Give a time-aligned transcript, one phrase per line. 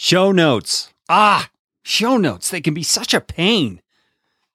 [0.00, 0.94] Show notes.
[1.08, 1.50] Ah,
[1.82, 2.50] show notes.
[2.50, 3.82] They can be such a pain.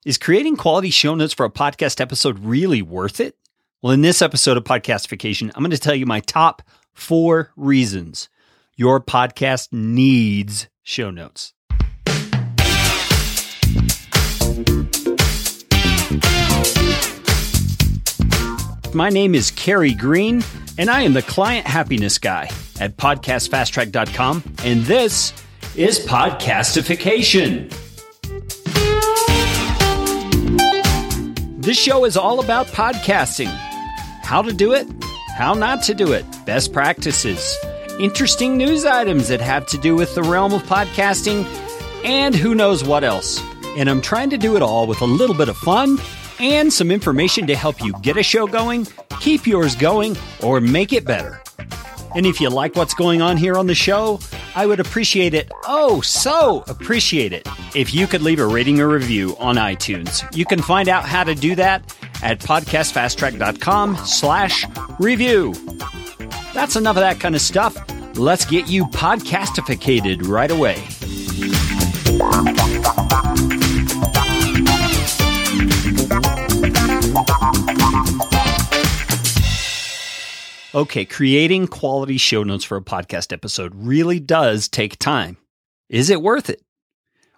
[0.05, 3.35] Is creating quality show notes for a podcast episode really worth it?
[3.81, 6.61] Well, in this episode of Podcastification, I'm going to tell you my top
[6.93, 8.29] four reasons
[8.77, 11.53] your podcast needs show notes.
[18.93, 20.41] My name is Carey Green,
[20.77, 22.49] and I am the client happiness guy
[22.79, 25.33] at podcastfasttrack.com, and this
[25.75, 27.71] is Podcastification.
[31.61, 33.47] This show is all about podcasting
[34.23, 34.87] how to do it,
[35.37, 37.55] how not to do it, best practices,
[37.99, 41.45] interesting news items that have to do with the realm of podcasting,
[42.03, 43.41] and who knows what else.
[43.77, 45.97] And I'm trying to do it all with a little bit of fun
[46.43, 48.85] and some information to help you get a show going,
[49.21, 51.41] keep yours going, or make it better.
[52.15, 54.19] And if you like what's going on here on the show,
[54.53, 58.89] I would appreciate it, oh, so appreciate it, if you could leave a rating or
[58.89, 60.23] review on iTunes.
[60.35, 64.65] You can find out how to do that at podcastfasttrack.com slash
[64.99, 65.53] review.
[66.53, 67.75] That's enough of that kind of stuff.
[68.17, 70.75] Let's get you podcastificated right away.
[80.75, 85.37] Okay, creating quality show notes for a podcast episode really does take time.
[85.87, 86.63] Is it worth it?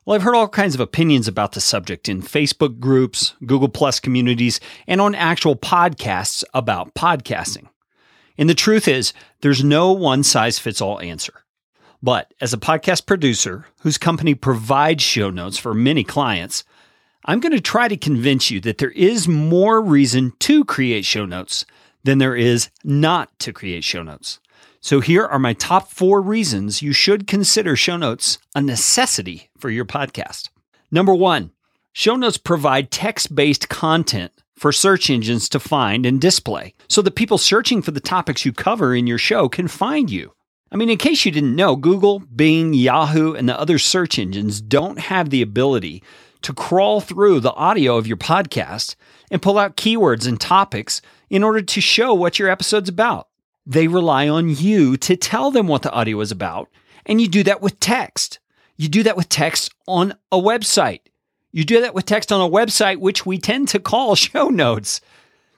[0.05, 3.99] Well, I've heard all kinds of opinions about the subject in Facebook groups, Google Plus
[3.99, 7.67] communities, and on actual podcasts about podcasting.
[8.37, 11.33] And the truth is, there's no one size fits all answer.
[12.01, 16.63] But as a podcast producer whose company provides show notes for many clients,
[17.25, 21.25] I'm going to try to convince you that there is more reason to create show
[21.25, 21.65] notes
[22.05, 24.39] than there is not to create show notes.
[24.79, 29.71] So here are my top four reasons you should consider show notes a necessity for
[29.71, 30.49] your podcast.
[30.91, 31.51] Number one,
[31.91, 37.15] show notes provide text based content for search engines to find and display so that
[37.15, 40.33] people searching for the topics you cover in your show can find you.
[40.71, 44.61] I mean, in case you didn't know, Google, Bing, Yahoo, and the other search engines
[44.61, 46.03] don't have the ability
[46.43, 48.95] to crawl through the audio of your podcast
[49.31, 53.27] and pull out keywords and topics in order to show what your episode's about.
[53.65, 56.69] They rely on you to tell them what the audio is about,
[57.05, 58.39] and you do that with text.
[58.77, 61.01] You do that with text on a website.
[61.51, 65.01] You do that with text on a website, which we tend to call show notes.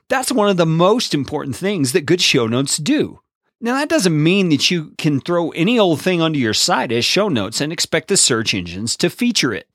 [0.10, 3.20] That's one of the most important things that good show notes do.
[3.60, 7.04] Now, that doesn't mean that you can throw any old thing onto your site as
[7.04, 9.68] show notes and expect the search engines to feature it.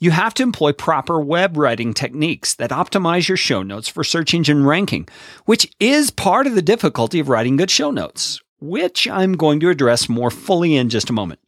[0.00, 4.32] You have to employ proper web writing techniques that optimize your show notes for search
[4.32, 5.08] engine ranking,
[5.44, 9.70] which is part of the difficulty of writing good show notes, which I'm going to
[9.70, 11.40] address more fully in just a moment.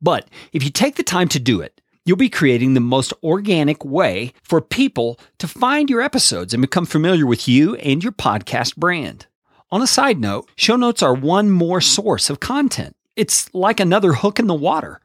[0.00, 3.84] But if you take the time to do it, you'll be creating the most organic
[3.84, 8.74] way for people to find your episodes and become familiar with you and your podcast
[8.74, 9.26] brand.
[9.70, 12.96] On a side note, show notes are one more source of content.
[13.14, 15.00] It's like another hook in the water.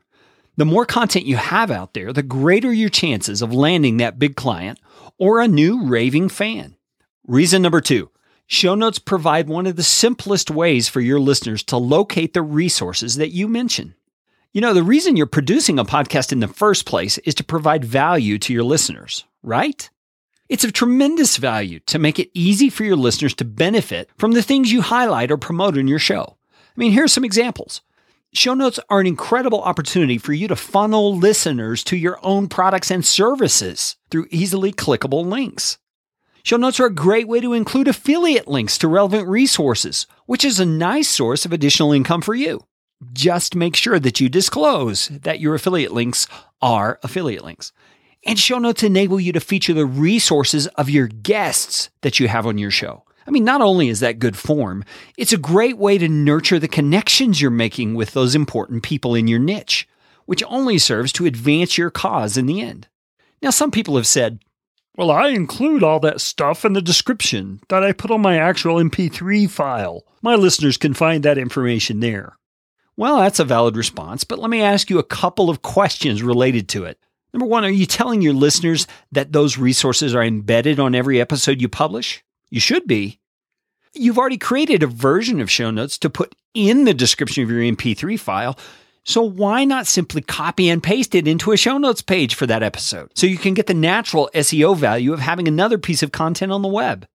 [0.57, 4.35] The more content you have out there, the greater your chances of landing that big
[4.35, 4.79] client
[5.19, 6.75] or a new raving fan.
[7.27, 8.09] Reason number two
[8.47, 13.17] show notes provide one of the simplest ways for your listeners to locate the resources
[13.17, 13.93] that you mention.
[14.51, 17.85] You know, the reason you're producing a podcast in the first place is to provide
[17.85, 19.87] value to your listeners, right?
[20.49, 24.41] It's of tremendous value to make it easy for your listeners to benefit from the
[24.41, 26.37] things you highlight or promote in your show.
[26.55, 27.81] I mean, here's some examples.
[28.37, 32.91] Show notes are an incredible opportunity for you to funnel listeners to your own products
[32.91, 35.79] and services through easily clickable links.
[36.43, 40.59] Show notes are a great way to include affiliate links to relevant resources, which is
[40.59, 42.63] a nice source of additional income for you.
[43.11, 46.27] Just make sure that you disclose that your affiliate links
[46.61, 47.71] are affiliate links.
[48.23, 52.45] And show notes enable you to feature the resources of your guests that you have
[52.45, 53.03] on your show.
[53.27, 54.85] I mean, not only is that good form,
[55.17, 59.27] it's a great way to nurture the connections you're making with those important people in
[59.27, 59.87] your niche,
[60.25, 62.87] which only serves to advance your cause in the end.
[63.41, 64.39] Now, some people have said,
[64.95, 68.77] well, I include all that stuff in the description that I put on my actual
[68.77, 70.03] MP3 file.
[70.21, 72.37] My listeners can find that information there.
[72.95, 76.67] Well, that's a valid response, but let me ask you a couple of questions related
[76.69, 76.97] to it.
[77.31, 81.61] Number one, are you telling your listeners that those resources are embedded on every episode
[81.61, 82.23] you publish?
[82.49, 83.19] You should be.
[83.93, 87.61] You've already created a version of show notes to put in the description of your
[87.61, 88.57] MP3 file.
[89.03, 92.61] So why not simply copy and paste it into a show notes page for that
[92.61, 96.51] episode so you can get the natural SEO value of having another piece of content
[96.51, 97.07] on the web?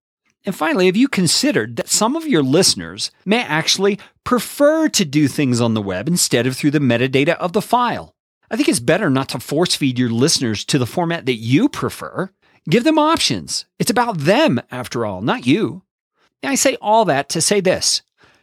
[0.45, 5.29] And finally, have you considered that some of your listeners may actually prefer to do
[5.29, 8.15] things on the web instead of through the metadata of the file?
[8.51, 11.69] I think it's better not to force feed your listeners to the format that you
[11.69, 12.31] prefer.
[12.69, 13.65] Give them options.
[13.79, 15.83] It's about them, after all, not you.
[16.45, 18.03] I say all that to say this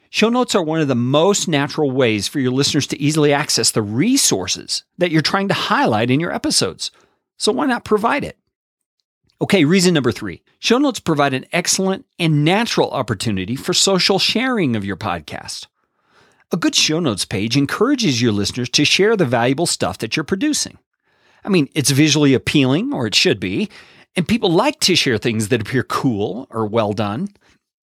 [0.09, 3.71] Show notes are one of the most natural ways for your listeners to easily access
[3.71, 6.89] the resources that you're trying to highlight in your episodes.
[7.37, 8.37] So why not provide it?
[9.41, 14.75] Okay, reason number three show notes provide an excellent and natural opportunity for social sharing
[14.75, 15.67] of your podcast.
[16.51, 20.23] A good show notes page encourages your listeners to share the valuable stuff that you're
[20.23, 20.79] producing.
[21.45, 23.69] I mean, it's visually appealing, or it should be,
[24.15, 27.29] and people like to share things that appear cool or well done.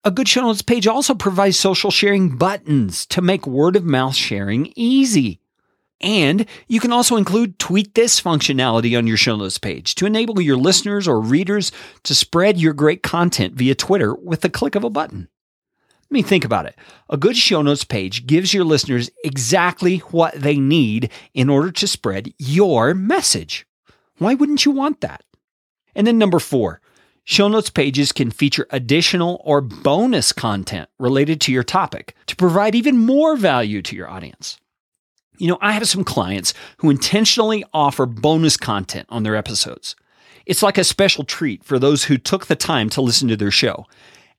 [0.04, 4.14] A good show notes page also provides social sharing buttons to make word of mouth
[4.14, 5.40] sharing easy.
[6.00, 10.40] And you can also include tweet this functionality on your show notes page to enable
[10.40, 11.72] your listeners or readers
[12.04, 15.28] to spread your great content via Twitter with the click of a button.
[16.08, 16.76] I mean, think about it.
[17.10, 21.86] A good show notes page gives your listeners exactly what they need in order to
[21.88, 23.66] spread your message.
[24.18, 25.22] Why wouldn't you want that?
[25.96, 26.80] And then number four,
[27.28, 32.76] Show notes pages can feature additional or bonus content related to your topic to provide
[32.76, 34.60] even more value to your audience.
[35.36, 39.96] You know, I have some clients who intentionally offer bonus content on their episodes.
[40.46, 43.50] It's like a special treat for those who took the time to listen to their
[43.50, 43.86] show.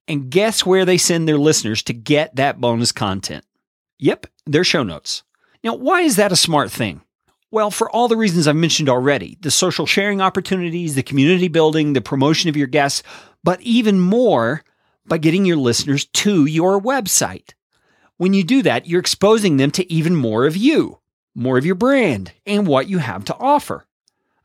[0.07, 3.43] And guess where they send their listeners to get that bonus content?
[3.99, 5.23] Yep, their show notes.
[5.61, 7.01] Now, why is that a smart thing?
[7.49, 11.93] Well, for all the reasons I've mentioned already the social sharing opportunities, the community building,
[11.93, 13.03] the promotion of your guests,
[13.43, 14.63] but even more
[15.05, 17.53] by getting your listeners to your website.
[18.17, 20.99] When you do that, you're exposing them to even more of you,
[21.35, 23.85] more of your brand, and what you have to offer.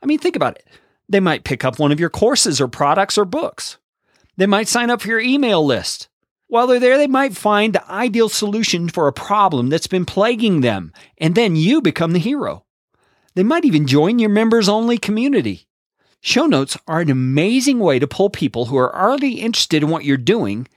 [0.01, 0.67] I mean, think about it.
[1.09, 3.77] They might pick up one of your courses or products or books.
[4.37, 6.07] They might sign up for your email list.
[6.47, 10.61] While they're there, they might find the ideal solution for a problem that's been plaguing
[10.61, 12.63] them, and then you become the hero.
[13.35, 15.67] They might even join your members only community.
[16.21, 20.05] Show notes are an amazing way to pull people who are already interested in what
[20.05, 20.67] you're doing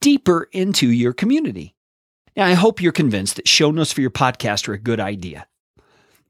[0.00, 1.74] deeper into your community.
[2.36, 5.46] Now, I hope you're convinced that show notes for your podcast are a good idea.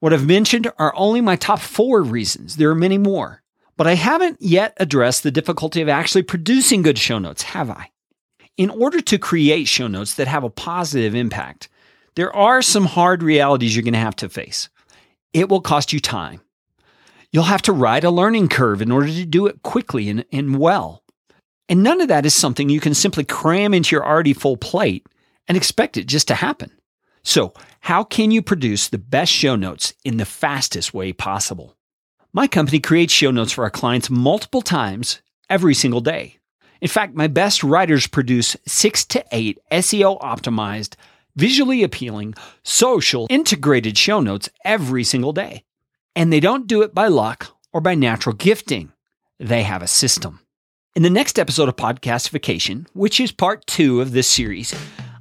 [0.00, 2.56] What I've mentioned are only my top four reasons.
[2.56, 3.42] There are many more,
[3.76, 7.90] but I haven't yet addressed the difficulty of actually producing good show notes, have I?
[8.56, 11.68] In order to create show notes that have a positive impact,
[12.14, 14.68] there are some hard realities you're going to have to face
[15.32, 16.40] it will cost you time.
[17.32, 20.58] You'll have to ride a learning curve in order to do it quickly and, and
[20.58, 21.04] well.
[21.68, 25.06] And none of that is something you can simply cram into your already full plate
[25.46, 26.72] and expect it just to happen.
[27.22, 31.76] So, how can you produce the best show notes in the fastest way possible?
[32.32, 36.38] My company creates show notes for our clients multiple times every single day.
[36.80, 40.94] In fact, my best writers produce six to eight SEO optimized
[41.36, 45.64] visually appealing, social, integrated show notes every single day.
[46.16, 48.92] And they don't do it by luck or by natural gifting.
[49.38, 50.40] They have a system.
[50.96, 54.74] In the next episode of Podcastification, which is part two of this series,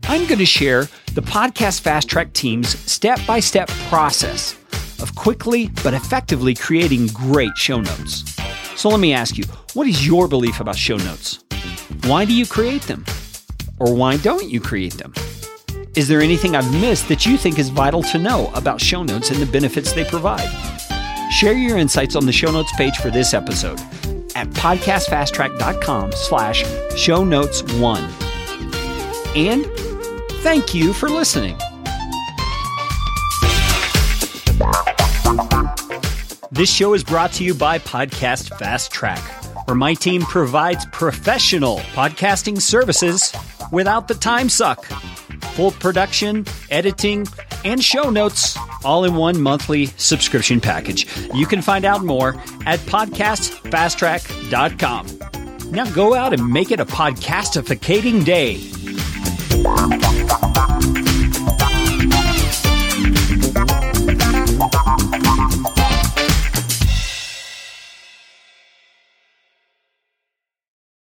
[0.03, 4.57] I'm going to share the Podcast Fast Track team's step by step process
[5.01, 8.35] of quickly but effectively creating great show notes.
[8.75, 11.43] So let me ask you what is your belief about show notes?
[12.05, 13.05] Why do you create them?
[13.77, 15.13] Or why don't you create them?
[15.95, 19.31] Is there anything I've missed that you think is vital to know about show notes
[19.31, 20.47] and the benefits they provide?
[21.31, 23.79] Share your insights on the show notes page for this episode
[24.35, 26.63] at podcastfasttrack.com slash
[26.95, 28.03] show notes one.
[29.35, 29.65] And
[30.43, 31.57] thank you for listening.
[36.51, 39.19] This show is brought to you by Podcast Fast Track,
[39.67, 43.33] where my team provides professional podcasting services
[43.71, 44.85] without the time suck
[45.59, 47.27] full production, editing,
[47.65, 51.05] and show notes all in one monthly subscription package.
[51.33, 52.29] You can find out more
[52.65, 55.71] at podcastfasttrack.com.
[55.71, 59.98] Now go out and make it a podcastificating day.